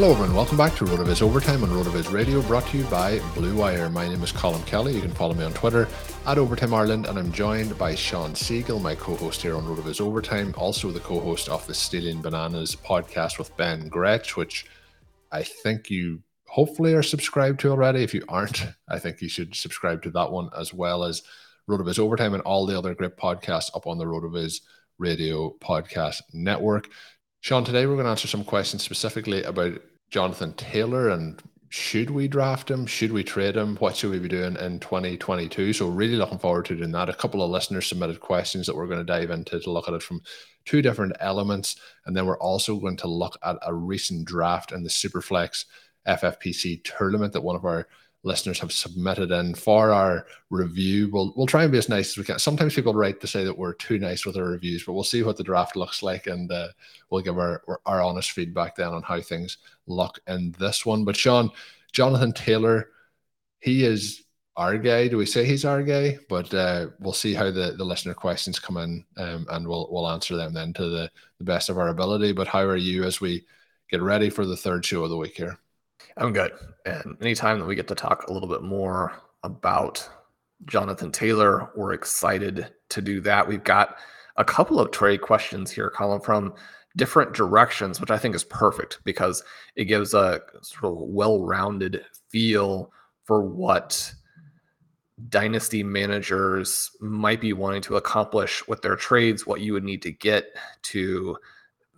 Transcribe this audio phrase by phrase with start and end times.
[0.00, 0.34] Hello, everyone.
[0.34, 3.90] Welcome back to RotoViz Overtime on RotoViz Radio, brought to you by Blue Wire.
[3.90, 4.94] My name is Colin Kelly.
[4.94, 5.86] You can follow me on Twitter
[6.26, 10.54] at Overtime Ireland, and I'm joined by Sean Siegel, my co-host here on RotoViz Overtime,
[10.56, 14.64] also the co-host of the Stealing Bananas podcast with Ben Gretch, which
[15.32, 18.02] I think you hopefully are subscribed to already.
[18.02, 21.22] If you aren't, I think you should subscribe to that one as well as
[21.68, 24.62] RotoViz Overtime and all the other great podcasts up on the RotoViz
[24.96, 26.88] Radio Podcast Network.
[27.42, 29.78] Sean, today we're going to answer some questions specifically about
[30.10, 32.84] Jonathan Taylor and should we draft him?
[32.84, 33.76] Should we trade him?
[33.76, 35.72] What should we be doing in 2022?
[35.72, 37.08] So, really looking forward to doing that.
[37.08, 39.94] A couple of listeners submitted questions that we're going to dive into to look at
[39.94, 40.20] it from
[40.64, 41.76] two different elements.
[42.06, 45.64] And then we're also going to look at a recent draft in the Superflex
[46.08, 47.86] FFPC tournament that one of our
[48.22, 51.08] listeners have submitted in for our review.
[51.10, 52.38] We'll we'll try and be as nice as we can.
[52.38, 55.22] Sometimes people write to say that we're too nice with our reviews, but we'll see
[55.22, 56.68] what the draft looks like, and uh,
[57.08, 61.04] we'll give our our honest feedback then on how things look in this one.
[61.04, 61.50] But Sean,
[61.92, 62.90] Jonathan Taylor,
[63.60, 64.24] he is
[64.56, 65.08] our guy.
[65.08, 66.18] Do we say he's our guy?
[66.28, 70.08] But uh, we'll see how the, the listener questions come in, um, and we'll we'll
[70.08, 72.32] answer them then to the, the best of our ability.
[72.32, 73.46] But how are you as we
[73.90, 75.58] get ready for the third show of the week here?
[76.20, 76.52] I'm good.
[76.84, 80.06] And anytime that we get to talk a little bit more about
[80.66, 83.48] Jonathan Taylor, we're excited to do that.
[83.48, 83.96] We've got
[84.36, 86.52] a couple of trade questions here, Colin, from
[86.96, 89.42] different directions, which I think is perfect because
[89.76, 92.92] it gives a sort of well rounded feel
[93.24, 94.12] for what
[95.28, 100.12] dynasty managers might be wanting to accomplish with their trades, what you would need to
[100.12, 100.46] get
[100.82, 101.36] to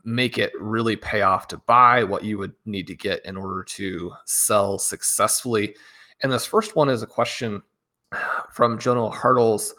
[0.05, 3.63] make it really pay off to buy, what you would need to get in order
[3.63, 5.77] to sell successfully.
[6.23, 7.63] And this first one is a question
[8.53, 9.75] from Jono Hartles.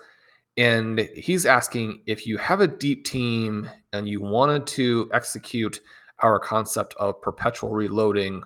[0.56, 5.81] And he's asking if you have a deep team and you wanted to execute
[6.19, 8.44] our concept of perpetual reloading,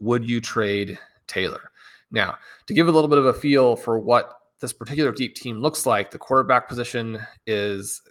[0.00, 1.70] would you trade Taylor?
[2.10, 2.36] Now,
[2.66, 5.86] to give a little bit of a feel for what this particular deep team looks
[5.86, 8.02] like, the quarterback position is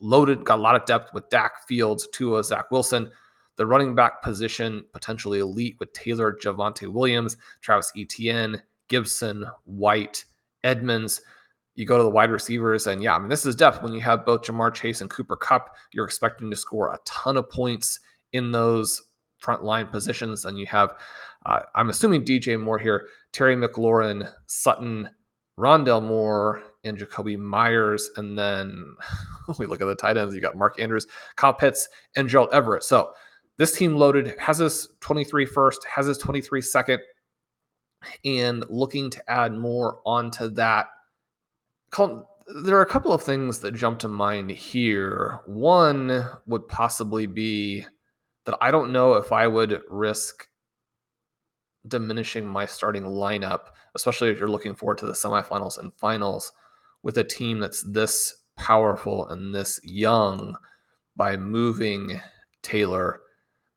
[0.00, 3.10] loaded, got a lot of depth with Dak Fields, Tua, Zach Wilson.
[3.56, 10.24] The running back position, potentially elite with Taylor, Javonte Williams, Travis Etienne, Gibson, White,
[10.62, 11.20] Edmonds.
[11.74, 13.82] You go to the wide receivers, and yeah, I mean, this is depth.
[13.82, 17.36] When you have both Ja'Marr Chase and Cooper Kupp, you're expecting to score a ton
[17.36, 18.00] of points
[18.32, 19.02] in those
[19.38, 20.44] front line positions.
[20.44, 20.94] And you have,
[21.46, 25.08] uh, I'm assuming DJ Moore here, Terry McLaurin, Sutton,
[25.58, 28.10] Rondale Moore, and Jakobi Meyers.
[28.16, 28.94] And then
[29.58, 30.34] we look at the tight ends.
[30.34, 31.06] You got Mark Andrews,
[31.36, 32.84] Kyle Pitts, and Gerald Everett.
[32.84, 33.12] So
[33.56, 37.00] this team loaded has his 23 first, has his 23 second,
[38.24, 40.86] and looking to add more onto that.
[41.96, 45.40] There are a couple of things that jump to mind here.
[45.46, 47.84] One would possibly be
[48.46, 50.48] that I don't know if I would risk
[51.88, 53.60] diminishing my starting lineup,
[53.94, 56.52] especially if you're looking forward to the semifinals and finals
[57.02, 60.56] with a team that's this powerful and this young
[61.16, 62.20] by moving
[62.62, 63.20] Taylor.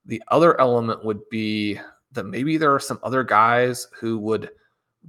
[0.06, 1.80] The other element would be
[2.12, 4.50] that maybe there are some other guys who would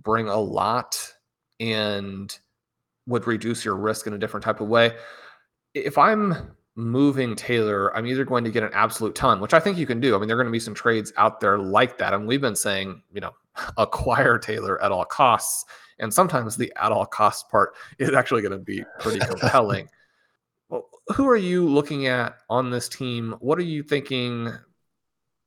[0.02, 0.96] bring a lot
[1.60, 2.38] and
[3.06, 4.94] would reduce your risk in a different type of way.
[5.74, 9.76] If I'm moving Taylor, I'm either going to get an absolute ton, which I think
[9.76, 10.14] you can do.
[10.14, 12.14] I mean, there are going to be some trades out there like that.
[12.14, 13.32] And we've been saying, you know,
[13.76, 15.64] acquire Taylor at all costs.
[15.98, 19.88] And sometimes the at all costs part is actually going to be pretty compelling.
[20.68, 23.36] well, who are you looking at on this team?
[23.40, 24.52] What are you thinking?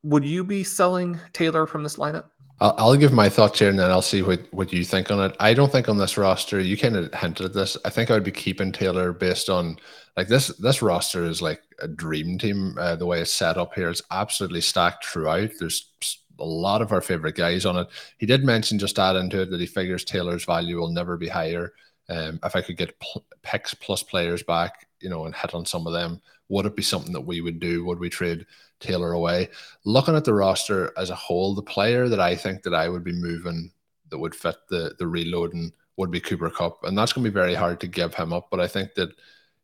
[0.03, 2.25] Would you be selling Taylor from this lineup?
[2.61, 5.19] I'll, I'll, give my thoughts here and then I'll see what, what you think on
[5.19, 5.35] it.
[5.39, 7.75] I don't think on this roster, you kind of hinted at this.
[7.83, 9.77] I think I would be keeping Taylor based on
[10.15, 10.47] like this.
[10.57, 12.77] This roster is like a dream team.
[12.79, 15.49] Uh, the way it's set up here, it's absolutely stacked throughout.
[15.59, 15.91] There's
[16.39, 17.87] a lot of our favorite guys on it.
[18.17, 21.27] He did mention just add into it that he figures Taylor's value will never be
[21.27, 21.73] higher.
[22.09, 25.65] Um, if I could get pl- picks plus players back, you know, and hit on
[25.65, 27.83] some of them, would it be something that we would do?
[27.85, 28.45] Would we trade
[28.79, 29.49] Taylor away?
[29.85, 33.03] Looking at the roster as a whole, the player that I think that I would
[33.03, 33.71] be moving
[34.09, 37.33] that would fit the the reloading would be Cooper Kupp, and that's going to be
[37.33, 38.49] very hard to give him up.
[38.51, 39.09] But I think that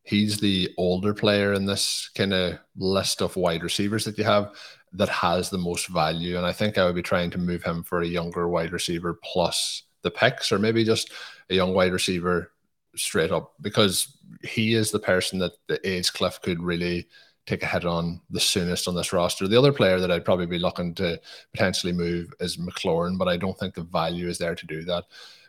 [0.04, 4.54] he's the older player in this kind of list of wide receivers that you have
[4.94, 7.84] that has the most value, and I think I would be trying to move him
[7.84, 11.12] for a younger wide receiver plus the picks, or maybe just
[11.50, 12.52] a young wide receiver
[12.96, 17.08] straight up because he is the person that the age cliff could really
[17.46, 19.48] take a hit on the soonest on this roster.
[19.48, 21.20] The other player that I'd probably be looking to
[21.54, 25.06] potentially move is McLaurin, but I don't think the value is there to do that.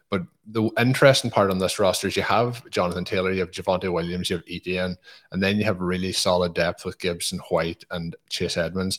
[0.09, 3.93] But the interesting part on this roster is you have Jonathan Taylor, you have Javonte
[3.93, 4.97] Williams, you have Etienne,
[5.33, 8.99] and then you have really solid depth with Gibson, White, and Chase Edmonds.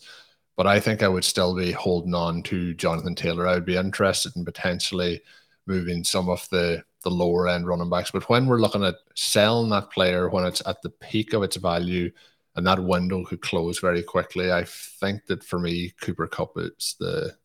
[0.55, 3.47] But I think I would still be holding on to Jonathan Taylor.
[3.47, 5.21] I would be interested in potentially
[5.65, 8.11] moving some of the the lower end running backs.
[8.11, 11.57] But when we're looking at selling that player when it's at the peak of its
[11.57, 12.11] value
[12.55, 16.95] and that window could close very quickly, I think that for me, Cooper Kupp is
[16.99, 17.35] the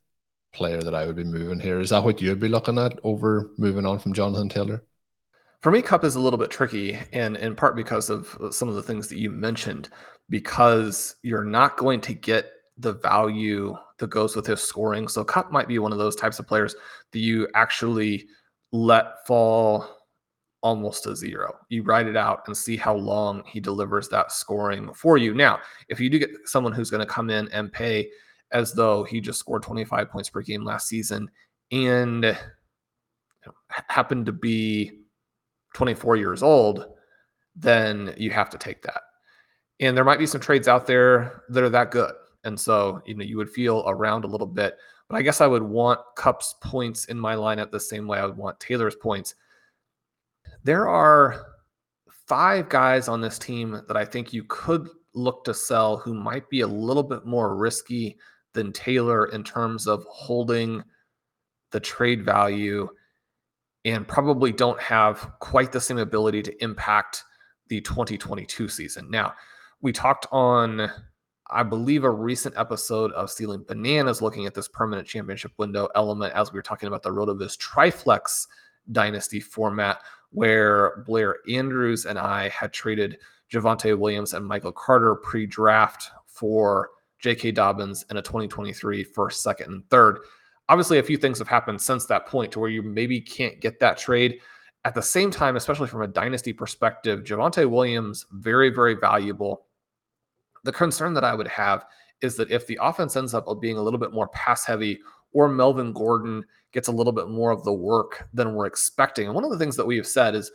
[0.53, 1.81] player that I would be moving here.
[1.81, 4.85] Is that what you'd be looking at over moving on from Jonathan Taylor?
[5.61, 8.77] For me, Kupp is a little bit tricky, and in part because of some of
[8.77, 9.89] the things that you mentioned,
[10.31, 15.09] because you're not going to get the value that goes with his scoring.
[15.09, 16.75] So Kupp might be one of those types of players
[17.13, 18.27] that you actually
[18.73, 19.87] let fall
[20.63, 21.55] almost to zero.
[21.69, 25.35] You write it out and see how long he delivers that scoring for you.
[25.35, 28.09] Now, if you do get someone who's going to come in and pay
[28.53, 31.31] as though he just scored 25 points per game last season
[31.71, 32.37] and
[33.89, 35.03] happened to be
[35.75, 36.87] 24 years old,
[37.55, 39.01] then you have to take that.
[39.81, 42.13] And there might be some trades out there that are that good.
[42.49, 44.77] And so, you know, you would feel around a little bit
[45.09, 48.27] but I guess I would want Kupp's points in my lineup the same way I
[48.27, 49.35] would want Taylor's points.
[50.65, 51.47] There are
[52.27, 56.49] five guys on this team that I think you could look to sell who might
[56.51, 58.19] be a little bit more risky
[58.53, 60.85] than Taylor in terms of holding
[61.71, 62.89] the trade value
[63.85, 67.25] and probably don't have quite the same ability to impact
[67.69, 69.11] the 2022 season.
[69.11, 69.33] Now,
[69.81, 70.91] we talked on
[71.51, 76.35] I believe, a recent episode of Stealing Bananas looking at this permanent championship window element
[76.35, 78.47] as we were talking about the RotoViz Triflex
[78.93, 83.19] Dynasty format, where Blair Andrews and I had traded
[83.51, 87.53] Javonte Williams and Michael Carter pre draft for J.K.
[87.53, 90.19] Dobbins and a 2023 first, second, and third.
[90.69, 93.81] Obviously, a few things have happened since that point to where you maybe can't get
[93.81, 94.39] that trade.
[94.85, 99.65] At the same time, especially from a dynasty perspective, Javonte Williams, very, very valuable
[100.69, 101.87] the concern that I would have
[102.21, 104.99] is that if the offense ends up being a little bit more pass heavy
[105.33, 109.25] or Melvin Gordon gets a little bit more of the work than we're expecting.
[109.25, 110.53] And one of the things that we have said is,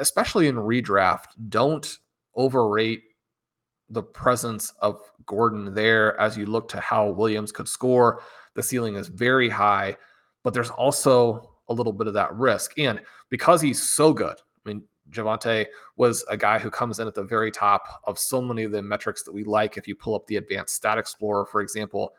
[0.00, 1.96] especially in redraft, don't
[2.34, 3.04] overrate
[3.88, 8.20] the presence of Gordon there as you look to how Williams could score.
[8.54, 9.96] The ceiling is very high,
[10.42, 12.76] but there's also a little bit of that risk.
[12.80, 14.82] And because he's so good, I mean,
[15.12, 15.66] Javonte
[15.96, 18.82] was a guy who comes in at the very top of so many of the
[18.82, 19.76] metrics that we like.
[19.76, 22.14] If you pull up the advanced stat explorer, for example,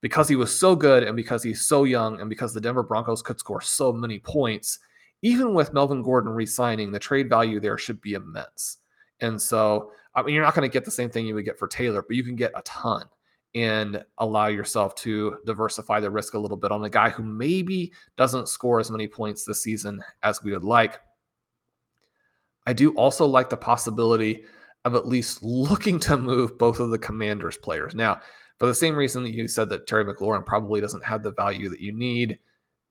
[0.00, 3.22] because he was so good and because he's so young and because the Denver Broncos
[3.22, 4.78] could score so many points,
[5.22, 8.78] even with Melvin Gordon re-signing, the trade value there should be immense.
[9.20, 11.58] And so, I mean, you're not going to get the same thing you would get
[11.58, 13.04] for Taylor, but you can get a ton
[13.54, 17.92] and allow yourself to diversify the risk a little bit on a guy who maybe
[18.16, 21.00] doesn't score as many points this season as we would like.
[22.68, 24.44] I do also like the possibility
[24.84, 27.94] of at least looking to move both of the commanders players.
[27.94, 28.20] Now,
[28.58, 31.70] for the same reason that you said that Terry McLaurin probably doesn't have the value
[31.70, 32.38] that you need,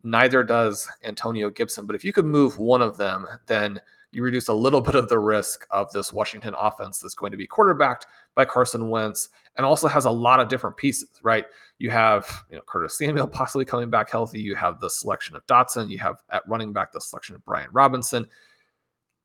[0.04, 1.86] neither does Antonio Gibson.
[1.86, 3.80] But if you could move one of them, then
[4.12, 7.38] you reduce a little bit of the risk of this Washington offense that's going to
[7.38, 11.46] be quarterbacked by Carson Wentz and also has a lot of different pieces, right?
[11.78, 14.42] You have, you know, Curtis Samuel possibly coming back healthy.
[14.42, 15.88] You have the selection of Dotson.
[15.88, 18.28] You have at running back the selection of Brian Robinson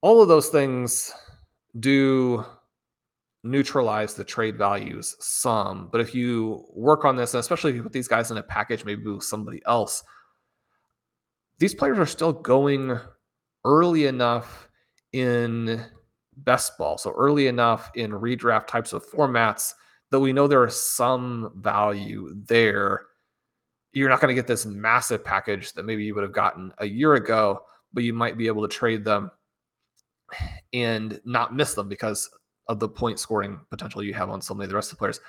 [0.02, 1.12] all of those things
[1.80, 2.44] do
[3.44, 5.88] neutralize the trade values some.
[5.90, 8.42] But if you work on this, and especially if you put these guys in a
[8.42, 10.04] package, maybe with somebody else,
[11.58, 12.98] these players are still going
[13.64, 14.68] early enough
[15.12, 15.84] in
[16.38, 19.72] best ball, so early enough in redraft types of formats
[20.10, 23.02] that we know there is some value there.
[23.92, 26.86] You're not going to get this massive package that maybe you would have gotten a
[26.86, 27.60] year ago,
[27.92, 29.30] but you might be able to trade them
[30.72, 32.30] and not miss them because
[32.68, 35.00] of the point scoring potential you have on so many of the rest of the
[35.00, 35.20] players.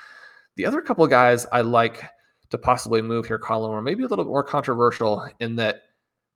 [0.56, 2.04] The other couple of guys I like
[2.50, 5.82] to possibly move here, Colin, or maybe a little bit more controversial in that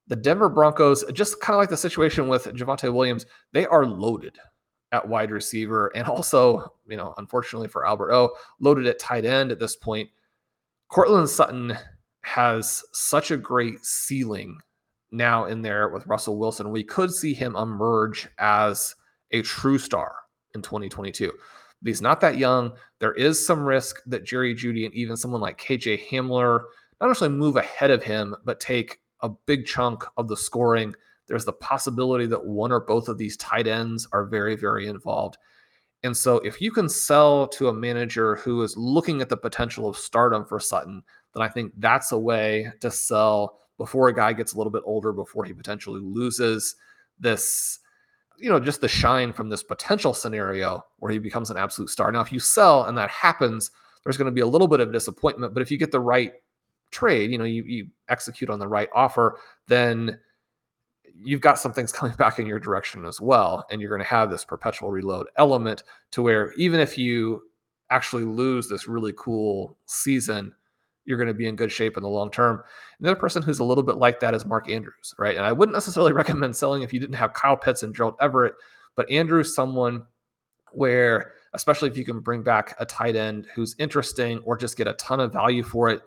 [0.07, 4.37] the Denver Broncos, just kind of like the situation with Javonte Williams, they are loaded
[4.91, 9.51] at wide receiver and also, you know, unfortunately for Albert O, loaded at tight end
[9.51, 10.09] at this point.
[10.89, 11.77] Courtland Sutton
[12.21, 14.57] has such a great ceiling
[15.11, 16.71] now in there with Russell Wilson.
[16.71, 18.95] We could see him emerge as
[19.31, 20.15] a true star
[20.55, 21.31] in 2022.
[21.81, 22.73] But he's not that young.
[22.99, 26.61] There is some risk that Jerry Jeudy and even someone like KJ Hamler
[26.99, 30.95] not necessarily move ahead of him, but take a big chunk of the scoring.
[31.27, 35.37] There's the possibility that one or both of these tight ends are very, very involved.
[36.03, 39.89] And so if you can sell to a manager who is looking at the potential
[39.89, 41.01] of stardom for Sutton,
[41.33, 44.83] then I think that's a way to sell before a guy gets a little bit
[44.85, 46.75] older, before he potentially loses
[47.19, 47.79] this,
[48.37, 52.11] you know, just the shine from this potential scenario where he becomes an absolute star.
[52.11, 53.71] Now, if you sell and that happens,
[54.03, 55.53] there's going to be a little bit of disappointment.
[55.53, 56.33] But if you get the right
[56.91, 60.19] trade, you know, you, you execute on the right offer, then
[61.13, 63.65] you've got some things coming back in your direction as well.
[63.69, 67.43] And you're going to have this perpetual reload element to where even if you
[67.89, 70.53] actually lose this really cool season,
[71.07, 72.61] you're going to be in good shape in the long term.
[72.99, 75.37] Another person who's a little bit like that is Mark Andrews, right?
[75.37, 78.53] And I wouldn't necessarily recommend selling if you didn't have Kyle Pitts and Gerald Everett,
[78.95, 80.05] but Andrews, someone
[80.73, 84.87] where, especially if you can bring back a tight end who's interesting or just get
[84.87, 86.01] a ton of value for it.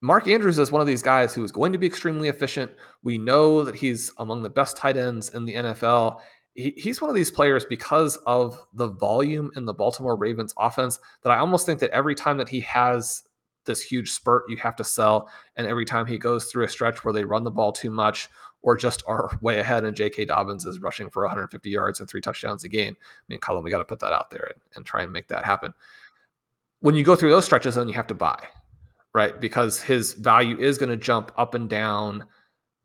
[0.00, 2.70] Mark Andrews is one of these guys who is going to be extremely efficient.
[3.02, 6.20] We know that he's among the best tight ends in the NFL.
[6.54, 10.98] He, he's one of these players because of the volume in the Baltimore Ravens offense
[11.24, 13.24] that I almost think that every time that he has
[13.68, 15.30] this huge spurt you have to sell.
[15.54, 18.28] And every time he goes through a stretch where they run the ball too much
[18.62, 20.24] or just are way ahead and J.K.
[20.24, 22.96] Dobbins is rushing for 150 yards and three touchdowns a game.
[23.00, 25.28] I mean, Colin, we got to put that out there and, and try and make
[25.28, 25.72] that happen.
[26.80, 28.40] When you go through those stretches, then you have to buy,
[29.14, 29.40] right?
[29.40, 32.24] Because his value is going to jump up and down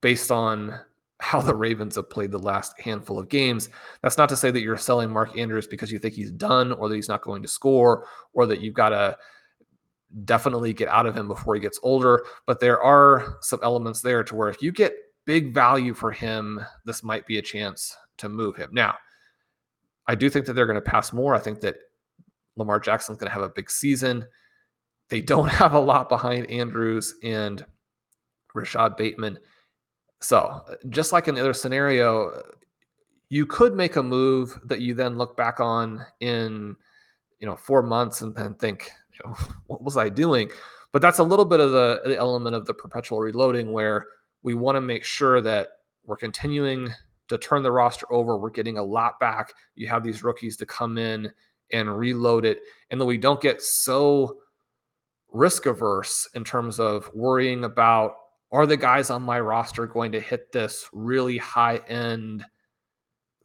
[0.01, 0.79] based on
[1.23, 3.69] how the Ravens have played the last handful of games.
[4.01, 6.89] That's not to say that you're selling Mark Andrews because you think he's done or
[6.89, 9.17] that he's not going to score or that you've got to
[10.25, 12.25] definitely get out of him before he gets older.
[12.45, 16.63] But there are some elements there to where if you get big value for him,
[16.85, 18.69] this might be a chance to move him.
[18.71, 18.95] Now,
[20.07, 21.33] I do think that they're going to pass more.
[21.33, 21.75] I think that
[22.55, 24.25] Lamar Jackson's going to have a big season.
[25.09, 27.65] They don't have a lot behind Andrews and
[28.53, 29.39] Rashod Bateman.
[30.21, 32.43] So, just like in the other scenario,
[33.29, 36.75] you could make a move that you then look back on in,
[37.39, 39.35] you know, four months and then think, you know,
[39.67, 40.49] what was I doing?
[40.91, 44.05] But that's a little bit of the, the element of the perpetual reloading where
[44.43, 45.69] we want to make sure that
[46.05, 46.89] we're continuing
[47.29, 48.37] to turn the roster over.
[48.37, 49.53] We're getting a lot back.
[49.75, 51.31] You have these rookies to come in
[51.71, 52.59] and reload it.
[52.91, 54.37] And then we don't get so
[55.31, 58.15] risk averse in terms of worrying about
[58.51, 62.45] are the guys on my roster going to hit this really high end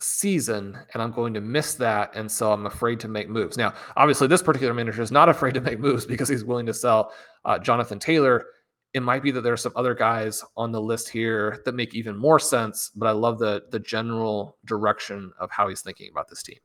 [0.01, 2.15] season and I'm going to miss that.
[2.15, 3.57] And so I'm afraid to make moves.
[3.57, 6.75] Now, obviously, this particular manager is not afraid to make moves because he's willing to
[6.75, 7.13] sell
[7.45, 8.47] uh, Jonathan Taylor.
[8.95, 11.95] It might be that there are some other guys on the list here that make
[11.95, 16.29] even more sense, but I love the the general direction of how he's thinking about
[16.29, 16.57] this team.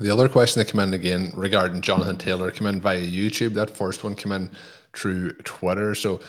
[0.00, 3.54] The other question that came in again regarding Jonathan Taylor came in via YouTube.
[3.54, 4.50] That first one came in
[4.94, 5.94] through Twitter.
[5.94, 6.20] So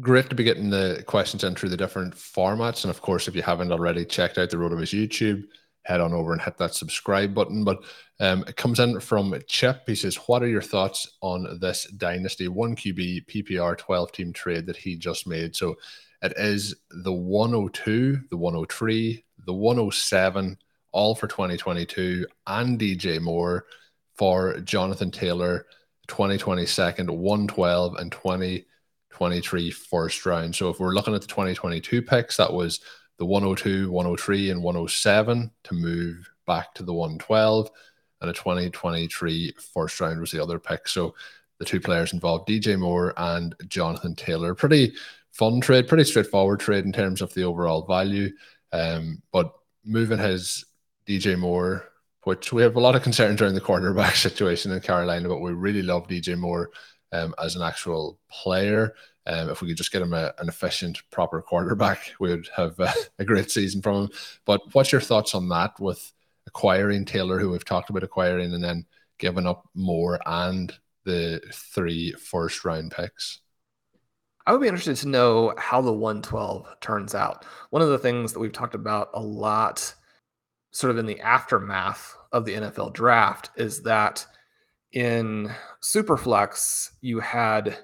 [0.00, 2.84] great to be getting the questions in through the different formats.
[2.84, 5.44] And of course, if you haven't already checked out the RotoViz YouTube,
[5.88, 7.64] head on over and hit that subscribe button.
[7.64, 7.82] But
[8.20, 9.82] um, it comes in from Chip.
[9.86, 14.66] He says, What are your thoughts on this Dynasty 1 QB PPR 12 team trade
[14.66, 15.56] that he just made?
[15.56, 15.76] So
[16.20, 20.58] it is the 102, the 103, the 107,
[20.92, 23.64] all for 2022, and DJ Moore
[24.16, 25.64] for Jonathan Taylor,
[26.08, 30.54] 2020 second, 112, and 2023 first round.
[30.54, 32.80] So if we're looking at the 2022 picks, that was
[33.18, 37.70] the 102, 103, and 107 to move back to the 112.
[38.20, 40.88] And a 2023 first round was the other pick.
[40.88, 41.14] So
[41.58, 44.54] the two players involved, DJ Moore and Jonathan Taylor.
[44.54, 44.92] Pretty
[45.32, 48.30] fun trade, pretty straightforward trade in terms of the overall value.
[48.72, 49.52] Um, but
[49.84, 50.64] moving his
[51.06, 51.88] DJ Moore,
[52.24, 55.52] which we have a lot of concerns around the quarterback situation in Carolina, but we
[55.52, 56.70] really love DJ Moore
[57.12, 58.94] um, as an actual player.
[59.28, 62.80] Um, if we could just get him a, an efficient, proper quarterback, we would have
[62.80, 64.10] uh, a great season from him.
[64.46, 66.12] But what's your thoughts on that with
[66.46, 68.86] acquiring Taylor, who we've talked about acquiring, and then
[69.18, 70.72] giving up Moore and
[71.04, 73.40] the three first round picks?
[74.46, 77.44] I would be interested to know how the 112 turns out.
[77.68, 79.94] One of the things that we've talked about a lot,
[80.70, 84.26] sort of in the aftermath of the NFL draft, is that
[84.92, 87.76] in Superflex, you had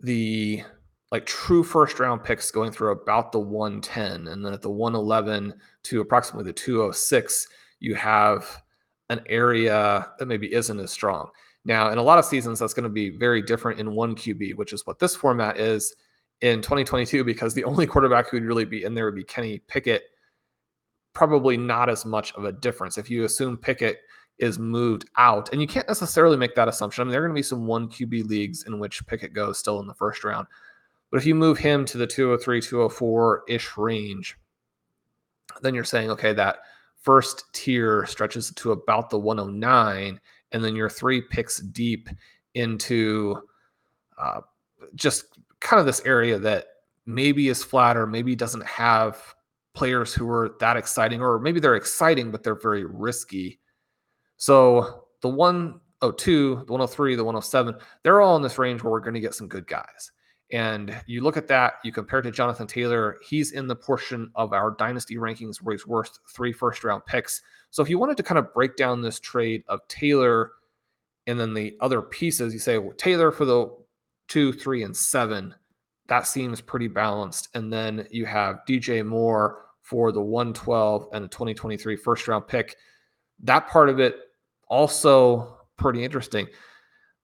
[0.00, 0.62] the
[1.12, 4.28] like true first round picks going through about the 110.
[4.28, 7.48] And then at the 111 to approximately the 206,
[7.80, 8.62] you have
[9.08, 11.30] an area that maybe isn't as strong.
[11.64, 14.56] Now, in a lot of seasons, that's going to be very different in one QB,
[14.56, 15.94] which is what this format is
[16.40, 19.60] in 2022, because the only quarterback who would really be in there would be Kenny
[19.68, 20.04] Pickett.
[21.12, 22.98] Probably not as much of a difference.
[22.98, 24.00] If you assume Pickett
[24.38, 27.02] is moved out, and you can't necessarily make that assumption.
[27.02, 29.58] I mean, there are going to be some one QB leagues in which Pickett goes
[29.58, 30.46] still in the first round.
[31.10, 34.36] But if you move him to the 203, 204 ish range,
[35.62, 36.58] then you're saying, okay, that
[37.00, 40.20] first tier stretches to about the 109
[40.52, 42.08] and then you're three picks deep
[42.54, 43.40] into
[44.18, 44.40] uh,
[44.94, 46.66] just kind of this area that
[47.06, 49.34] maybe is flat or maybe doesn't have
[49.74, 53.60] players who are that exciting, or maybe they're exciting, but they're very risky.
[54.36, 59.14] So the 102, the 103, the 107, they're all in this range where we're going
[59.14, 60.12] to get some good guys.
[60.52, 64.52] And you look at that, you compare to Jonathan Taylor, he's in the portion of
[64.52, 67.42] our dynasty rankings where he's worth three first round picks.
[67.70, 70.52] So if you wanted to kind of break down this trade of Taylor
[71.26, 73.76] and then the other pieces, you say well, Taylor for the
[74.28, 75.52] two, three, and seven,
[76.06, 77.48] that seems pretty balanced.
[77.54, 82.76] And then you have DJ Moore for the 112 and a 2023 first round pick.
[83.42, 84.16] That part of it
[84.68, 86.46] also pretty interesting.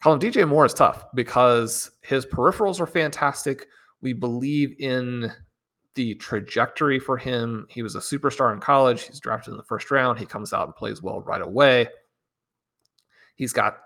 [0.02, 3.68] Colin DJ Moore is tough because his peripherals are fantastic.
[4.00, 5.32] We believe in
[5.94, 7.66] the trajectory for him.
[7.68, 9.02] He was a superstar in college.
[9.02, 10.18] He's drafted in the first round.
[10.18, 11.88] He comes out and plays well right away.
[13.36, 13.78] He's got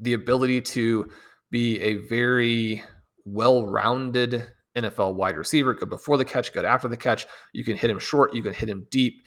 [0.00, 1.08] the ability to
[1.50, 2.82] be a very
[3.24, 7.26] well rounded NFL wide receiver, good before the catch, good after the catch.
[7.52, 9.24] You can hit him short, you can hit him deep.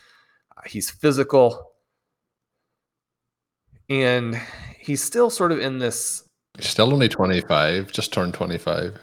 [0.58, 1.71] Uh, he's physical.
[3.89, 4.39] And
[4.80, 6.23] he's still sort of in this.
[6.58, 9.00] He's still only 25, just turned 25.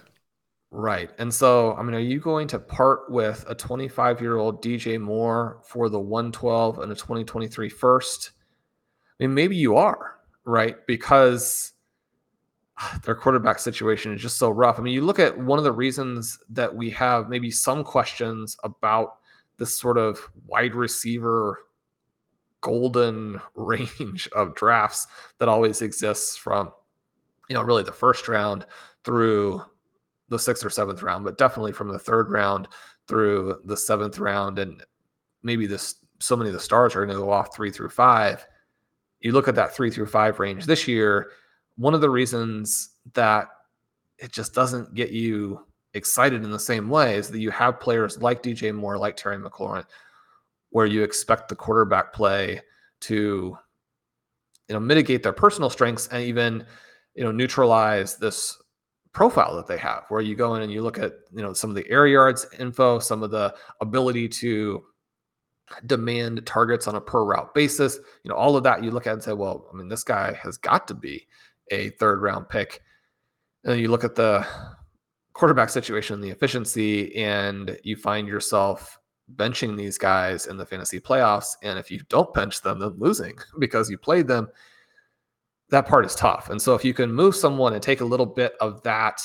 [0.71, 1.11] Right.
[1.19, 5.01] And so, I mean, are you going to part with a 25 year old DJ
[5.01, 8.33] Moore for the 112 and a 2023 first?
[9.21, 10.85] I mean, maybe you are, right?
[10.89, 11.75] Because
[12.77, 14.81] ah, their quarterback situation is just so rough.
[14.81, 18.57] I mean, you look at one of the reasons that we have maybe some questions
[18.65, 19.19] about
[19.59, 20.19] this sort of
[20.49, 21.67] wide receiver
[22.65, 25.07] golden range of drafts
[25.39, 26.73] that always exists from,
[27.49, 28.67] you know, really the first round
[29.05, 29.63] through
[30.31, 32.67] the sixth or seventh round, but definitely from the third round
[33.07, 34.59] through the seventh round.
[34.59, 34.83] And
[35.43, 38.47] maybe this so many of the stars are going to go off three through five.
[39.21, 41.31] You look at that three through five range this year.
[41.77, 43.49] One of the reasons that
[44.19, 48.23] it just doesn't get you excited in the same way is that you have players
[48.23, 49.85] like DJ Moore, like Terry McLaurin,
[50.75, 52.61] where you expect the quarterback play
[53.01, 53.57] to
[54.69, 56.65] you know mitigate their personal strengths and even
[57.15, 58.61] you know neutralize this
[59.13, 61.71] profile that they have where you go in and you look at you know some
[61.71, 64.83] of the air yards info some of the ability to
[65.87, 69.13] demand targets on a per route basis you know all of that you look at
[69.13, 71.27] and say well i mean this guy has got to be
[71.71, 72.83] a third round pick.
[73.65, 74.47] And you look at the
[75.33, 78.99] quarterback situation the efficiency and you find yourself
[79.37, 83.37] benching these guys in the fantasy playoffs and if you don't bench them then losing
[83.59, 84.49] because you played them
[85.71, 86.51] that part is tough.
[86.51, 89.21] And so if you can move someone and take a little bit of that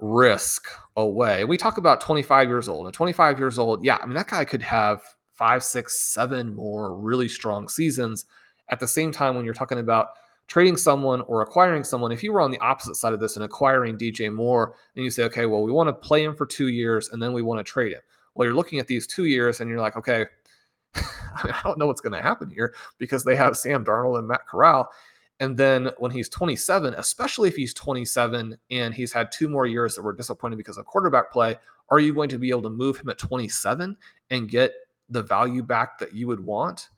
[0.00, 2.86] risk away, we talk about 25 years old.
[2.86, 5.02] And 25 years old, yeah, I mean, that guy could have
[5.32, 8.26] five, six, seven more really strong seasons.
[8.70, 10.08] At the same time, when you're talking about
[10.46, 13.44] trading someone or acquiring someone, if you were on the opposite side of this and
[13.44, 16.68] acquiring DJ Moore, and you say, okay, well, we want to play him for two
[16.68, 18.00] years and then we want to trade him.
[18.34, 20.26] Well, you're looking at these two years and you're like, okay,
[20.94, 24.46] I don't know what's going to happen here because they have Sam Darnold and Matt
[24.46, 24.90] Corral.
[25.40, 29.94] And then when he's 27, especially if he's 27 and he's had two more years
[29.94, 31.56] that were disappointing because of quarterback play,
[31.90, 33.96] are you going to be able to move him at 27
[34.30, 34.72] and get
[35.08, 36.88] the value back that you would want?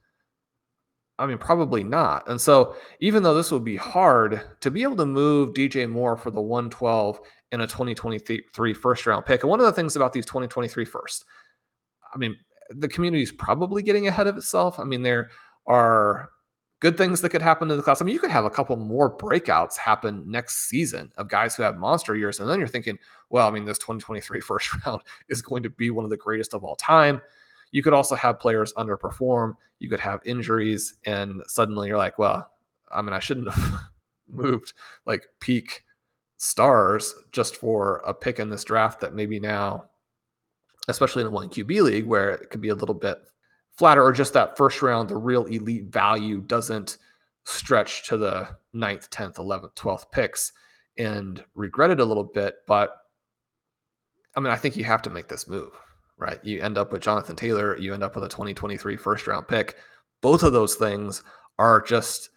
[1.19, 2.29] I mean, probably not.
[2.29, 6.17] And so, even though this would be hard to be able to move DJ Moore
[6.17, 7.21] for the 112
[7.53, 11.25] in a 2023 first round pick, and one of the things about these 2023 first,
[12.15, 12.37] I mean,
[12.71, 14.79] the community is probably getting ahead of itself.
[14.79, 15.31] I mean, there
[15.67, 16.31] are
[16.81, 18.03] good things that could happen to the class.
[18.03, 21.63] I mean, you could have a couple more breakouts happen next season of guys who
[21.63, 22.39] have monster years.
[22.39, 22.99] And then you're thinking,
[23.31, 26.55] well, I mean, this 2023 first round is going to be one of the greatest
[26.55, 27.21] of all time.
[27.73, 29.55] You could also have players underperform.
[29.79, 30.95] You could have injuries.
[31.05, 32.51] And suddenly you're like, well,
[32.91, 33.81] I mean, I shouldn't have
[34.29, 34.75] moved
[35.07, 35.83] like peak
[36.37, 39.85] stars just for a pick in this draft that maybe now,
[40.89, 43.19] especially in the one QB league where it could be a little bit
[43.77, 46.99] flatter or just that first round, the real elite value doesn't
[47.45, 50.53] stretch to the ninth, 10th, 11th, 12th picks
[50.99, 52.57] and regret it a little bit.
[52.67, 52.97] But
[54.35, 55.73] I mean, I think you have to make this move,
[56.19, 56.43] right?
[56.45, 59.77] You end up with Jonathan Taylor, you end up with a 2023 first round pick.
[60.21, 61.23] Both of those things
[61.59, 62.31] are just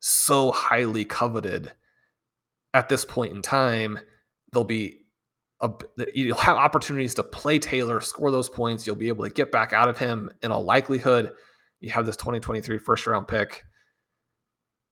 [0.00, 1.72] so highly coveted
[2.76, 3.98] at this point in time.
[4.52, 4.98] there'll be
[5.60, 5.70] a,
[6.14, 8.86] you'll have opportunities to play Taylor, score those points.
[8.86, 11.32] You'll be able to get back out of him in a likelihood.
[11.80, 13.64] You have this 2023 first round pick.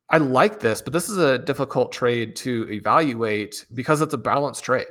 [0.09, 4.65] I like this, but this is a difficult trade to evaluate because it's a balanced
[4.65, 4.87] trade.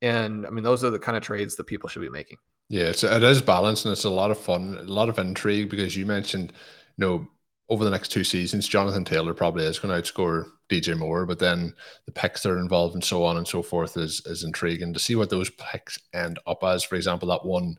[0.00, 2.38] And I mean, those are the kind of trades that people should be making.
[2.70, 5.68] Yeah, it's, it is balanced and it's a lot of fun, a lot of intrigue
[5.68, 6.52] because you mentioned,
[6.96, 7.28] you know,
[7.68, 11.38] over the next two seasons, Jonathan Taylor probably is going to outscore DJ Moore, but
[11.38, 11.74] then
[12.06, 14.98] the picks that are involved and so on and so forth is is intriguing to
[14.98, 16.84] see what those picks end up as.
[16.84, 17.78] For example, that one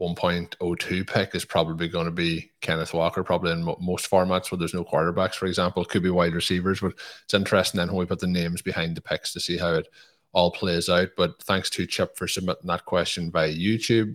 [0.00, 4.74] 1.02 pick is probably going to be Kenneth Walker, probably in most formats where there's
[4.74, 6.80] no quarterbacks, for example, It could be wide receivers.
[6.80, 9.74] But it's interesting then when we put the names behind the picks to see how
[9.74, 9.88] it
[10.32, 11.10] all plays out.
[11.16, 14.14] But thanks to Chip for submitting that question via YouTube.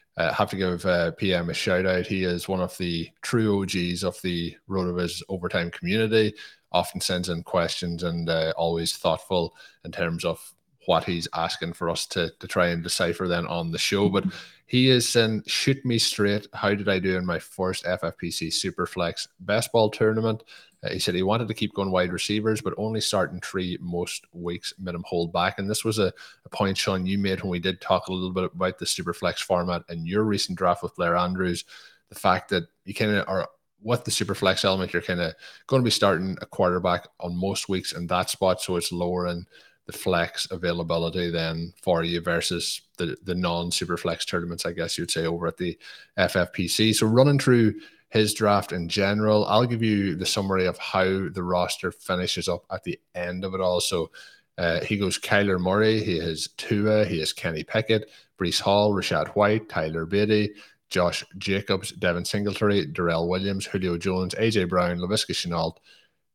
[0.17, 2.05] uh, have to give uh, PM a shout out.
[2.05, 6.33] He is one of the true OGs of the RotoViz overtime community.
[6.71, 10.39] Often sends in questions and uh, always thoughtful in terms of
[10.85, 14.09] what he's asking for us to, to try and decipher then on the show.
[14.09, 14.25] But
[14.71, 16.47] he is saying, shoot me straight.
[16.53, 20.45] How did I do in my first FFPC Superflex best ball tournament?
[20.81, 24.23] Uh, he said he wanted to keep going wide receivers, but only starting three most
[24.31, 25.59] weeks him hold back.
[25.59, 26.13] And this was a,
[26.45, 29.39] a point, Sean, you made when we did talk a little bit about the Superflex
[29.39, 31.65] format and your recent draft with Blair Andrews.
[32.07, 33.49] The fact that you kind of are
[33.83, 35.33] with the Superflex element, you're kind of
[35.67, 38.61] going to be starting a quarterback on most weeks in that spot.
[38.61, 39.45] So it's lowering
[39.91, 45.11] flex availability then for you versus the, the non super flex tournaments, I guess you'd
[45.11, 45.77] say, over at the
[46.17, 46.95] FFPC.
[46.95, 47.75] So running through
[48.09, 49.45] his draft in general.
[49.45, 53.53] I'll give you the summary of how the roster finishes up at the end of
[53.53, 53.79] it all.
[53.81, 54.11] So
[54.57, 59.29] Uh, he goes Kyler Murray, he has Tua, he has Kenny Pickett, Breece Hall, Rachaad
[59.29, 60.49] White, Tyler Badie,
[60.89, 65.77] Josh Jacobs, Devin Singletary, Darrel Williams, Julio Jones, AJ Brown, Laviska Shenault,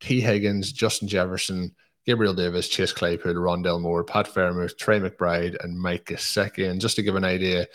[0.00, 1.74] Tee Higgins, Justin Jefferson,
[2.06, 6.70] Gabriel Davis, Chase Claypool, Rondale Moore, Pat Freiermuth, Trey McBride, and Mike Gesicki.
[6.70, 7.66] And just to give an idea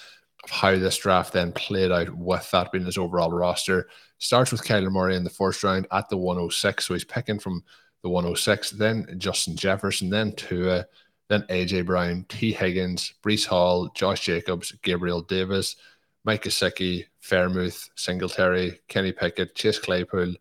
[0.43, 3.89] of how this draft then played out with that being his overall roster,
[4.19, 6.85] starts with Kyler Murray in the first round at the 106.
[6.85, 7.63] So he's picking from
[8.03, 10.85] the 106, then Justin Jefferson, then Tua,
[11.27, 15.75] then AJ Brown, Tee Higgins, Breece Hall, Josh Jacobs, Gabriel Davis,
[16.23, 20.35] Mike Gesicki, Freiermuth, Singletary, Kenny Pickett, Chase Claypool,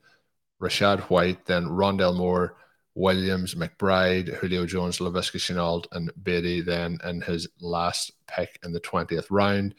[0.60, 2.56] Rachaad White, then Rondell Moore,
[2.94, 8.80] Williams, McBride, Julio Jones, Laviska Shenault, and Badie then in his last pick in the
[8.80, 9.74] 20th round.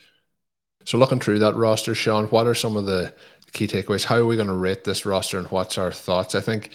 [0.86, 3.13] So looking through that roster, Sean, what are some of the
[3.52, 4.04] key takeaways?
[4.04, 6.36] How are we going to rate this roster and what's our thoughts?
[6.36, 6.71] I think,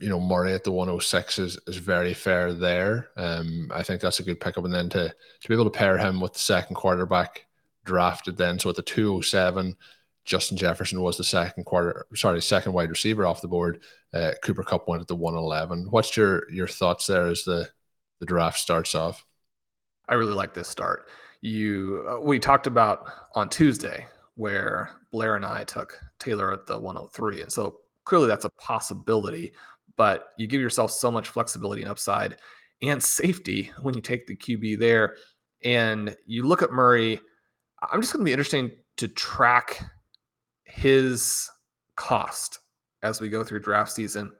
[0.00, 3.10] you know, Murray at the 106 is, is very fair there.
[3.16, 4.64] Um, I think that's a good pickup.
[4.64, 7.46] And then to, to be able to pair him with the second quarterback
[7.84, 8.58] drafted then.
[8.58, 9.76] So at the 207,
[10.24, 13.82] Justin Jefferson was the second quarter, sorry, second wide receiver off the board.
[14.14, 15.86] Uh, Cooper Kupp went at the 111.
[15.90, 17.68] What's your your thoughts there as the
[18.20, 19.24] the draft starts off?
[20.08, 21.08] I really like this start.
[21.40, 24.06] You uh, we talked about on Tuesday
[24.36, 29.52] where Blair and I took Taylor at the 103, and so clearly that's a possibility.
[29.96, 32.36] But you give yourself so much flexibility and upside
[32.80, 35.16] and safety when you take the QB there.
[35.64, 37.20] And you look at Murray.
[37.90, 39.82] I'm just going to be interesting to track
[40.72, 41.50] his
[41.96, 42.60] cost
[43.02, 44.32] as we go through draft season.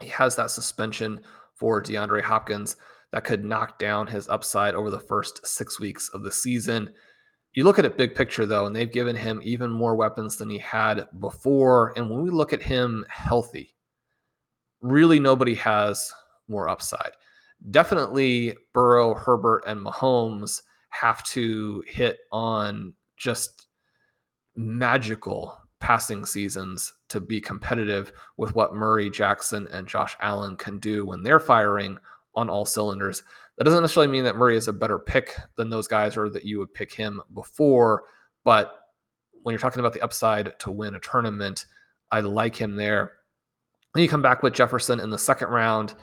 [0.00, 1.20] He has that suspension
[1.54, 2.76] for DeAndre Hopkins
[3.12, 6.92] that could knock down his upside over the first six weeks of the season.
[7.54, 10.50] You look at it big picture, though, and they've given him even more weapons than
[10.50, 11.94] he had before.
[11.96, 13.74] And when we look at him healthy,
[14.82, 16.12] really nobody has
[16.48, 17.12] more upside.
[17.70, 23.65] Definitely Burrow, Herbert, and Mahomes have to hit on just
[24.56, 31.04] magical passing seasons to be competitive with what Murray, Jackson, and Josh Allen can do
[31.04, 31.98] when they're firing
[32.34, 33.22] on all cylinders.
[33.56, 36.44] That doesn't necessarily mean that Murray is a better pick than those guys or that
[36.44, 38.04] you would pick him before.
[38.44, 38.80] But
[39.42, 41.66] when you're talking about the upside to win a tournament,
[42.10, 43.12] I like him there.
[43.94, 45.94] Then you come back with Jefferson in the second round.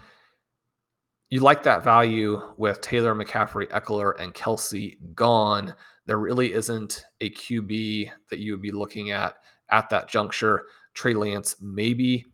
[1.30, 5.74] You like that value with Taylor, McCaffrey, Ekeler, and Kelce gone
[6.06, 9.36] there really isn't a QB that you would be looking at
[9.70, 10.66] at that juncture.
[10.94, 12.26] Trey Lance, maybe,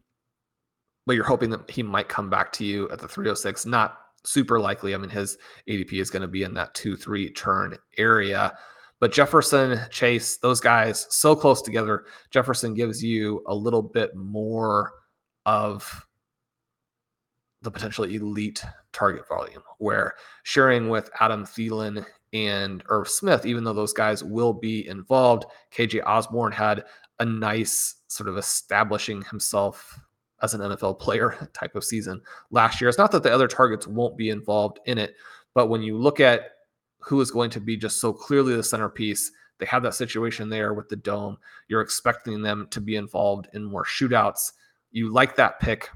[1.06, 3.66] but you're hoping that he might come back to you at the 306.
[3.66, 4.94] Not super likely.
[4.94, 8.54] I mean, his ADP is going to be in that 2 3 turn area.
[9.00, 12.06] But Jefferson, Chase, those guys so close together.
[12.32, 14.92] Jefferson gives you a little bit more
[15.46, 16.06] of
[17.62, 23.74] the potential elite target volume, where sharing with Adam Thielen and Irv Smith, even though
[23.74, 26.86] those guys will be involved, KJ Osborn had
[27.20, 30.00] a nice sort of establishing himself
[30.42, 32.90] as an NFL player type of season last year.
[32.90, 35.16] It's not that the other targets won't be involved in it,
[35.54, 36.52] but when you look at
[37.00, 40.74] who is going to be just so clearly the centerpiece, they have that situation there
[40.74, 41.38] with the dome.
[41.68, 44.54] You're expecting them to be involved in more shootouts.
[44.92, 45.90] You like that pick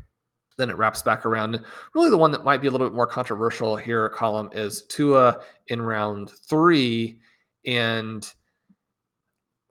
[0.58, 1.64] then it wraps back around.
[1.94, 5.42] Really, the one that might be a little bit more controversial here, Colin, is Tua
[5.68, 7.20] in round three.
[7.66, 8.32] And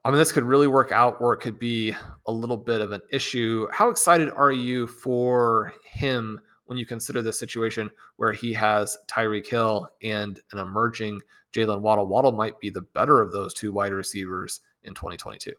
[0.05, 2.91] I mean, this could really work out, or it could be a little bit of
[2.91, 3.67] an issue.
[3.71, 9.47] How excited are you for him when you consider the situation where he has Tyreek
[9.47, 11.21] Hill and an emerging
[11.53, 12.07] Jaylen Waddle?
[12.07, 15.53] Waddle might be the better of those two wide receivers in 2022.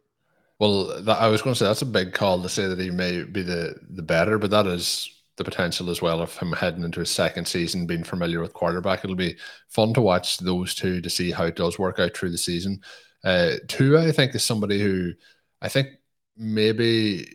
[0.58, 2.90] Well, that, I was going to say that's a big call to say that he
[2.90, 6.84] may be the the better, but that is the potential as well of him heading
[6.84, 9.04] into his second season, being familiar with quarterback.
[9.04, 9.36] It'll be
[9.68, 12.80] fun to watch those two to see how it does work out through the season.
[13.24, 15.12] Uh, Tua, I think, is somebody who
[15.60, 15.88] I think
[16.36, 17.26] maybe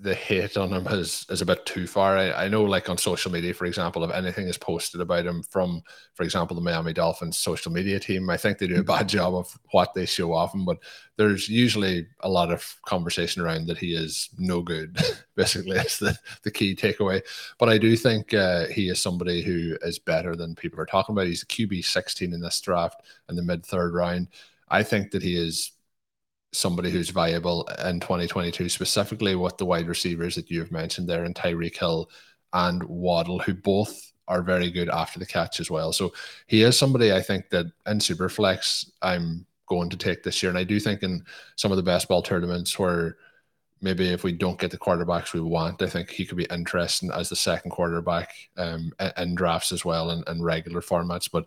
[0.00, 2.16] the hate on him is is a bit too far.
[2.16, 5.42] I, I know, like on social media, for example, if anything is posted about him
[5.42, 5.82] from,
[6.14, 9.18] for example, the Miami Dolphins social media team, I think they do a bad mm-hmm.
[9.18, 10.64] job of what they show off him.
[10.64, 10.78] But
[11.16, 14.96] there's usually a lot of conversation around that he is no good.
[15.34, 17.20] Basically, that's the the key takeaway.
[17.58, 21.14] But I do think uh, he is somebody who is better than people are talking
[21.14, 21.26] about.
[21.26, 24.28] He's a QB 16 in this draft in the mid third round.
[24.70, 25.72] I think that he is
[26.52, 31.24] somebody who's viable in 2022, specifically with the wide receivers that you have mentioned there,
[31.24, 32.10] and Tyreek Hill
[32.52, 35.92] and Waddle, who both are very good after the catch as well.
[35.92, 36.12] So
[36.46, 40.50] he is somebody I think that in Superflex I'm going to take this year.
[40.50, 41.24] And I do think in
[41.56, 43.16] some of the best ball tournaments where
[43.80, 47.10] maybe if we don't get the quarterbacks we want, I think he could be interesting
[47.12, 51.30] as the second quarterback um, in drafts as well and, and regular formats.
[51.30, 51.46] But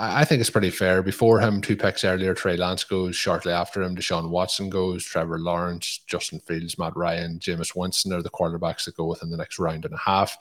[0.00, 1.02] I think it's pretty fair.
[1.02, 3.16] Before him, two picks earlier, Trey Lance goes.
[3.16, 5.04] Shortly after him, Deshaun Watson goes.
[5.04, 9.36] Trevor Lawrence, Justin Fields, Matt Ryan, Jameis Winston are the quarterbacks that go within the
[9.36, 10.38] next round and a half.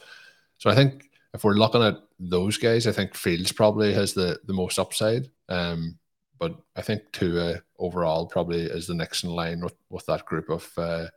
[0.60, 4.39] So I think if we're looking at those guys, I think Fields probably has the
[4.46, 5.30] the most upside.
[5.50, 5.98] Um,
[6.39, 10.50] but I think Tua overall probably is the next in line with, with that group
[10.50, 11.08] of uh,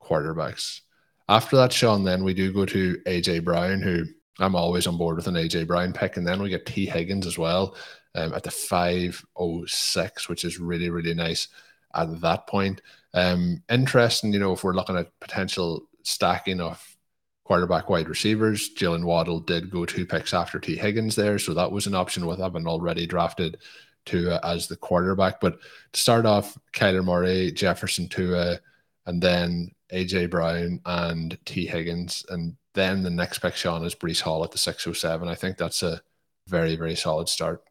[0.00, 0.82] quarterbacks.
[1.28, 4.04] After that, Sean, then we do go to AJ Brown, who
[4.38, 7.26] I'm always on board with an AJ Brown pick, and then we get Tee Higgins
[7.26, 7.76] as well
[8.14, 11.48] um, at the 506, which is really really nice
[11.94, 12.82] at that point.
[13.14, 16.96] Um, interesting, you know, if we're looking at potential stacking of
[17.44, 21.72] quarterback wide receivers, Jaylen Waddle did go two picks after Tee Higgins there, so that
[21.72, 23.58] was an option with having already drafted
[24.04, 25.40] Tua as the quarterback.
[25.40, 25.58] But
[25.92, 28.58] to start off, Kyler Murray, Jefferson Tua,
[29.06, 34.20] and then AJ Brown and Tee Higgins, and then the next pick, Shawn, is Breece
[34.20, 35.26] Hall at the 607.
[35.26, 36.00] I think that's a
[36.46, 37.64] very, very solid start.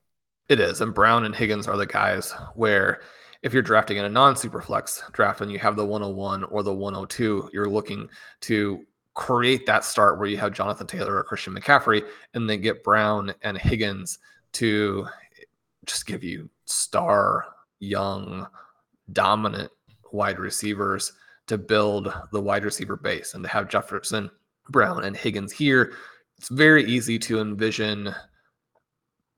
[0.50, 0.82] It is.
[0.82, 3.02] And Brown and Higgins are the guys where
[3.42, 6.74] if you're drafting in a non superflex draft and you have the 101 or the
[6.74, 8.10] 102, you're looking
[8.42, 12.84] to create that start where you have Jonathan Taylor or Christian McCaffrey and then get
[12.84, 14.20] Brown and Higgins
[14.54, 15.08] to
[15.86, 17.46] just give you star,
[17.80, 18.48] young,
[19.14, 19.72] dominant
[20.12, 21.14] wide receivers
[21.48, 24.30] to build the wide receiver base and to have Jefferson
[24.70, 25.94] Brown and Higgins here,
[26.38, 28.14] it's very easy to envision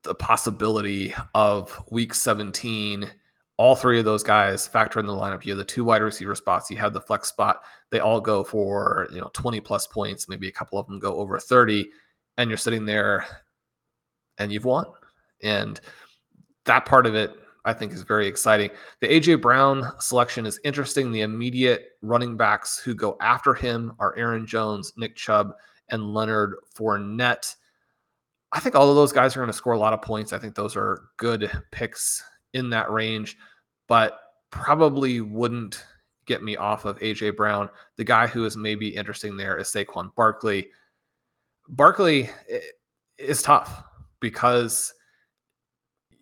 [0.04, 3.10] the possibility of week 17
[3.58, 5.44] all three of those guys factor in the lineup.
[5.44, 7.62] You have the two wide receiver spots, you have the flex spot.
[7.90, 11.16] They all go for, you know, 20 plus points, maybe a couple of them go
[11.16, 11.90] over 30
[12.36, 13.26] and you're sitting there
[14.38, 14.86] and you've won.
[15.42, 15.80] And
[16.66, 17.32] that part of it
[17.64, 18.70] I think is very exciting.
[19.00, 21.10] The AJ Brown selection is interesting.
[21.10, 25.52] The immediate running backs who go after him are Aaron Jones, Nick Chubb,
[25.90, 27.54] and Leonard Fournette.
[28.52, 30.32] I think all of those guys are going to score a lot of points.
[30.32, 32.22] I think those are good picks
[32.54, 33.36] in that range,
[33.88, 34.18] but
[34.50, 35.84] probably wouldn't
[36.26, 37.68] get me off of AJ Brown.
[37.96, 40.68] The guy who is maybe interesting there is Saquon Barkley.
[41.68, 42.60] Barkley eh,
[43.18, 43.82] is tough
[44.20, 44.92] because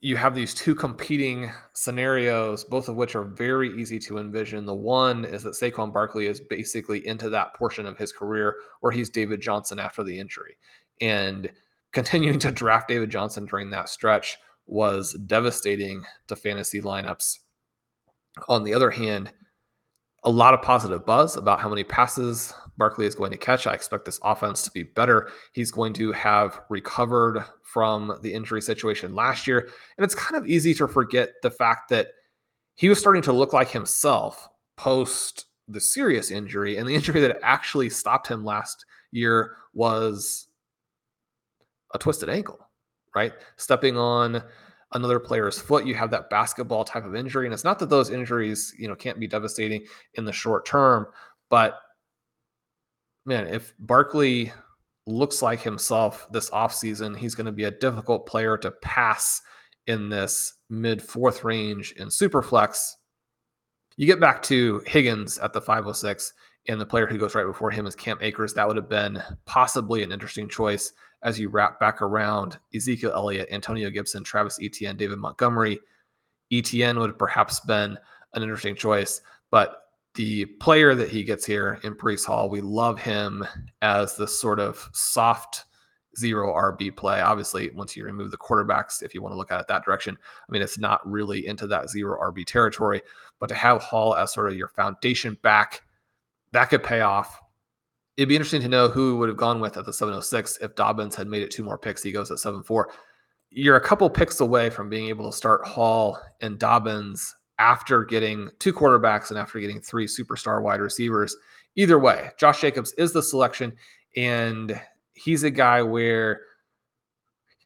[0.01, 4.67] you have these two competing scenarios, both of which are very easy to envision.
[4.67, 8.93] The one is that Saquon Barkley is basically into that portion of his career where
[8.93, 10.57] he's David Johnson after the injury.
[11.01, 11.51] And
[11.93, 17.39] continuing to draft David Johnson during that stretch was devastating to fantasy lineups.
[18.49, 19.33] On the other hand,
[20.25, 23.67] a lot of positive buzz about how many passes Barkley is going to catch.
[23.67, 25.31] I expect this offense to be better.
[25.53, 29.69] He's going to have recovered from the injury situation last year.
[29.97, 32.09] And it's kind of easy to forget the fact that
[32.75, 36.77] he was starting to look like himself post the serious injury.
[36.77, 40.49] And the injury that actually stopped him last year was
[41.95, 42.59] a twisted ankle,
[43.15, 43.33] right?
[43.57, 44.43] Stepping on
[44.93, 47.47] another player's foot, you have that basketball type of injury.
[47.47, 49.85] And it's not that those injuries, you know, can't be devastating
[50.15, 51.07] in the short term,
[51.49, 51.81] but
[53.27, 54.53] man, if Barkley
[55.07, 59.43] looks like himself this offseason, he's going to be a difficult player to pass
[59.87, 62.93] in this mid fourth range in Superflex.
[63.97, 66.33] You get back to Higgins at the 506,
[66.69, 68.55] and the player who goes right before him is Cam Akers.
[68.55, 73.49] That would have been possibly an interesting choice as you wrap back around Ezekiel Elliott,
[73.51, 75.79] Antonio Gibson, Travis Etienne, David Montgomery.
[76.53, 77.99] Etienne would have perhaps been
[78.35, 79.86] an interesting choice, but
[80.17, 83.47] the player that he gets here in Breece Hall, we love him
[83.83, 85.65] as the sort of soft
[86.19, 87.21] zero RB play.
[87.21, 90.17] Obviously, once you remove the quarterbacks, if you want to look at it that direction,
[90.17, 93.03] I mean, it's not really into that zero RB territory.
[93.39, 95.83] But to have Hall as sort of your foundation back,
[96.53, 97.41] that could pay off.
[98.17, 101.15] It'd be interesting to know who would have gone with at the 706 if Dobbins
[101.15, 102.03] had made it two more picks.
[102.03, 102.91] He goes at 7 4.
[103.51, 108.51] You're a couple picks away from being able to start Hall and Dobbins after getting
[108.59, 111.37] two quarterbacks and after getting three superstar wide receivers.
[111.75, 113.73] Either way, Josh Jacobs is the selection,
[114.17, 114.81] and
[115.15, 116.41] he's a guy where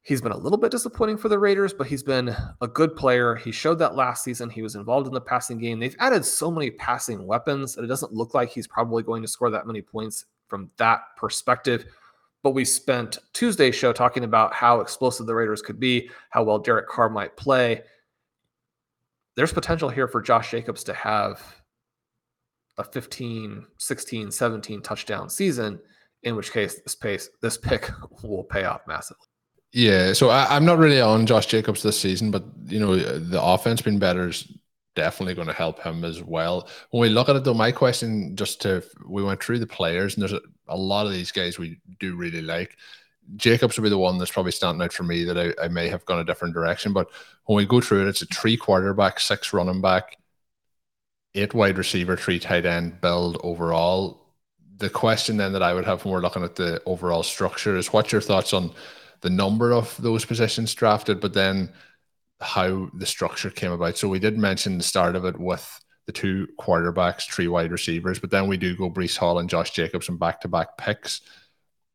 [0.02, 3.36] he's been a little bit disappointing for the Raiders, but he's been a good player.
[3.36, 4.50] He showed that last season.
[4.50, 5.78] He was involved in the passing game.
[5.78, 9.28] They've added so many passing weapons that it doesn't look like he's probably going to
[9.28, 11.84] score that many points from that perspective.
[12.42, 16.58] But we spent Tuesday's show talking about how explosive the Raiders could be, how well
[16.58, 17.82] Derek Carr might play
[19.36, 21.40] there's potential here for Josh Jacobs to have
[22.78, 25.80] a 15, 16, 17 touchdown season,
[26.22, 27.90] in which case this pace, this pick
[28.22, 29.26] will pay off massively.
[29.72, 33.40] Yeah, so I, am not really on Josh Jacobs this season, but you know the
[33.40, 34.52] offense being better is
[34.96, 36.68] definitely going to help him as well.
[36.90, 40.14] When we look at it, though, my question just to we went through the players,
[40.14, 42.76] and there's a, a lot of these guys we do really like.
[43.36, 45.88] Jacobs would be the one that's probably standing out for me that I, I may
[45.88, 46.92] have gone a different direction.
[46.92, 47.08] But
[47.44, 50.16] when we go through it, it's a three quarterback, six running back,
[51.34, 54.34] eight wide receiver, three tight end build overall.
[54.78, 57.92] The question then that I would have when we're looking at the overall structure is
[57.92, 58.72] what's your thoughts on
[59.20, 61.72] the number of those positions drafted, but then
[62.40, 63.98] how the structure came about.
[63.98, 68.18] So we did mention the start of it with the two quarterbacks, three wide receivers,
[68.18, 71.20] but then we do go Breece Hall and Josh Jacobs and back to back picks.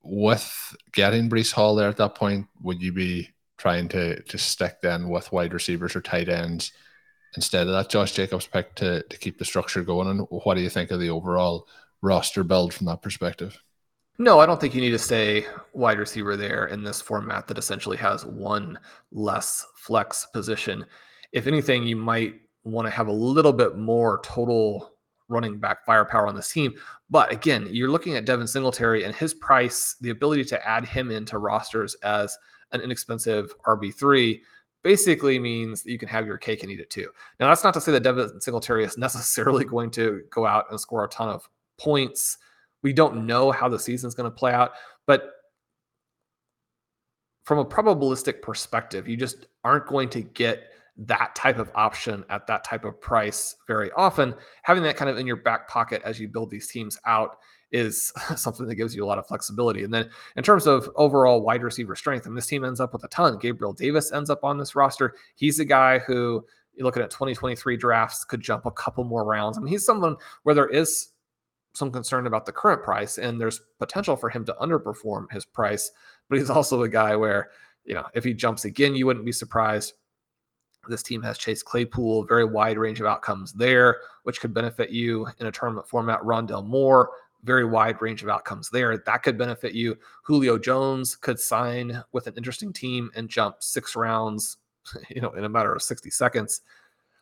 [0.06, 4.82] With getting Breece Hall there at that point, would you be trying to to stick
[4.82, 6.72] then with wide receivers or tight ends
[7.36, 10.08] instead of that Josh Jacobs pick to to keep the structure going?
[10.08, 11.68] And what do you think of the overall
[12.02, 13.60] roster build from that perspective?
[14.18, 17.58] No, I don't think you need to stay wide receiver there in this format that
[17.58, 18.80] essentially has one
[19.12, 20.86] less flex position.
[21.34, 24.95] If anything, you might want to have a little bit more total
[25.28, 26.74] running back firepower on this team.
[27.10, 31.12] But again, you're looking at Devin Singletary and his price, the ability to add him
[31.12, 32.38] into rosters as
[32.72, 34.40] an inexpensive RB3
[34.84, 37.10] basically means that you can have your cake and eat it too.
[37.40, 40.80] Now, that's not to say that Devin Singletary is necessarily going to go out and
[40.80, 42.38] score a ton of points
[42.86, 44.74] we don't know how the season's going to play out,
[45.08, 45.32] but
[47.46, 50.66] from a probabilistic perspective, you just aren't going to get
[50.98, 54.34] that type of option at that type of price very often.
[54.64, 57.38] Having that kind of in your back pocket as you build these teams out
[57.72, 59.84] is something that gives you a lot of flexibility.
[59.84, 63.04] And then in terms of overall wide receiver strength, and this team ends up with
[63.04, 63.38] a ton.
[63.38, 65.16] Gabriel Davis ends up on this roster.
[65.36, 69.58] He's a guy who you're looking at 2023 drafts could jump a couple more rounds.
[69.58, 71.10] I mean, he's someone where there is
[71.74, 75.92] some concern about the current price, and there's potential for him to underperform his price.
[76.30, 77.50] But he's also a guy where,
[77.84, 79.94] you know, if he jumps again, you wouldn't be surprised.
[80.88, 85.28] This team has Chase Claypool, very wide range of outcomes there, which could benefit you
[85.40, 86.22] in a tournament format.
[86.22, 87.10] Rondale Moore,
[87.44, 88.98] very wide range of outcomes there.
[88.98, 89.98] That could benefit you.
[90.24, 94.58] Julio Jones could sign with an interesting team and jump six rounds,
[95.10, 96.62] you know, in a matter of 60 seconds.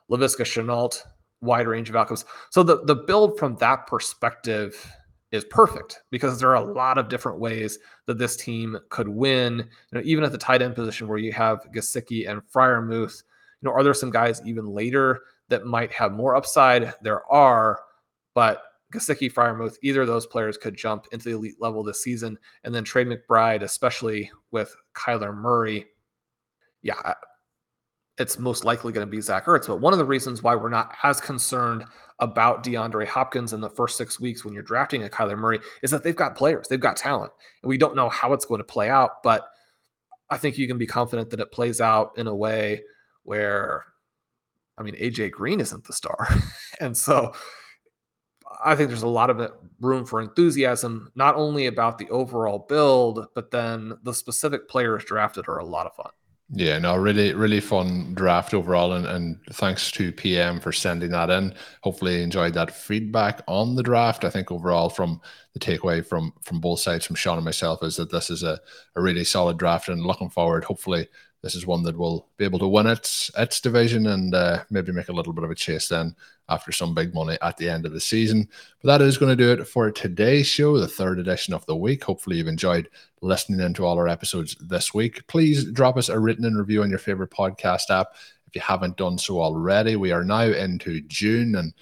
[0.10, 1.02] Laviska Shenault,
[1.42, 2.26] wide range of outcomes.
[2.50, 4.92] So the the build from that perspective
[5.32, 9.58] is perfect because there are a lot of different ways that this team could win.
[9.58, 13.24] You know, even at the tight end position where you have Gesicki and Freiermuth,
[13.64, 16.94] you know, are there some guys even later that might have more upside?
[17.02, 17.80] There are,
[18.36, 18.62] but
[18.94, 22.38] Gesicki, Freiermuth, either of those players could jump into the elite level this season.
[22.66, 25.86] And then Trey McBride, especially with Kyler Murray.
[26.82, 27.14] Yeah,
[28.18, 29.68] it's most likely going to be Zach Ertz.
[29.68, 31.86] But one of the reasons why we're not as concerned
[32.20, 35.90] about DeAndre Hopkins in the first six weeks when you're drafting a Kyler Murray is
[35.92, 37.32] that they've got players, they've got talent,
[37.64, 39.24] and we don't know how it's going to play out.
[39.24, 39.48] But
[40.30, 42.82] I think you can be confident that it plays out in a way
[43.24, 43.86] where,
[44.78, 46.28] I mean, AJ Green isn't the star.
[46.80, 47.34] and so
[48.64, 53.28] I think there's a lot of room for enthusiasm, not only about the overall build,
[53.36, 56.12] but then the specific players drafted are a lot of fun.
[56.56, 61.32] Yeah, no, really, really fun draft overall, and, and thanks to PM for sending that
[61.32, 61.56] in.
[61.82, 64.24] Hopefully, enjoyed that feedback on the draft.
[64.24, 65.20] I think overall, from
[65.54, 68.60] the takeaway from from both sides, from Shawn and myself, is that this is a,
[68.96, 71.08] a really solid draft, and looking forward, hopefully,
[71.44, 74.94] this is one that will be able to win its its division and uh, maybe
[74.94, 76.16] make a little bit of a chase then
[76.50, 78.48] after some big money at the end of the season.
[78.82, 81.76] But that is going to do it for today's show, the third edition of the
[81.76, 82.04] week.
[82.06, 82.90] Hopefully, you've enjoyed
[83.22, 85.28] listening into all our episodes this week.
[85.28, 88.16] Please drop us a written in review on your favorite podcast app
[88.48, 89.98] if you haven't done so already.
[89.98, 91.74] We are now into June and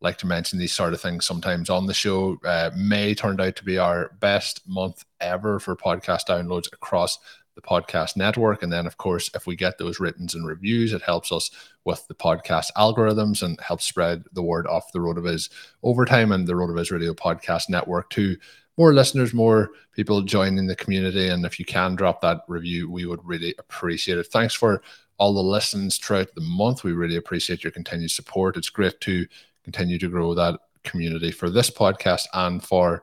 [0.00, 2.38] like to mention these sort of things sometimes on the show.
[2.44, 7.18] Uh, May turned out to be our best month ever for podcast downloads across
[7.56, 8.62] the podcast network.
[8.62, 11.50] And then, of course, if we get those written and reviews, it helps us
[11.84, 15.50] with the podcast algorithms and helps spread the word off the RotoViz
[15.82, 18.36] overtime and the RotoViz Radio Podcast Network to
[18.76, 21.28] more listeners, more people joining the community.
[21.28, 24.26] And if you can drop that review, we would really appreciate it.
[24.26, 24.82] Thanks for
[25.18, 26.84] all the listens throughout the month.
[26.84, 28.56] We really appreciate your continued support.
[28.56, 29.26] It's great to
[29.64, 33.02] continue to grow that community for this podcast and for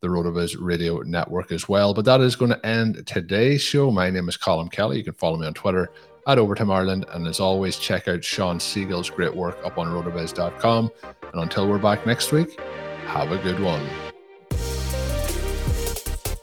[0.00, 1.92] the RotoViz Radio Network as well.
[1.94, 3.90] But that is going to end today's show.
[3.90, 4.98] My name is Colin Kelly.
[4.98, 5.90] You can follow me on Twitter
[6.26, 7.06] at Overtime Ireland.
[7.12, 10.90] And as always, check out Shawn Siegele's great work up on rotoviz.com.
[11.32, 12.58] And until we're back next week,
[13.06, 14.09] have a good one.